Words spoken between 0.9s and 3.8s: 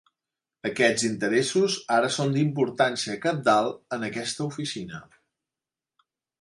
interessos ara són d'importància cabdal